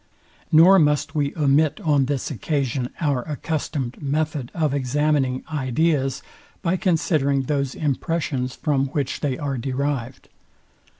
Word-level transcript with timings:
Nor 0.51 0.79
must 0.79 1.13
we 1.13 1.31
omit 1.35 1.79
on 1.81 2.05
this 2.07 2.31
occasion 2.31 2.89
our 2.99 3.21
accustomed 3.21 4.01
method 4.01 4.49
of 4.55 4.73
examining 4.73 5.43
ideas 5.53 6.23
by 6.63 6.75
considering 6.75 7.43
those 7.43 7.75
impressions, 7.75 8.55
from 8.55 8.87
which 8.87 9.19
they 9.19 9.37
are 9.37 9.59
derived. 9.59 10.29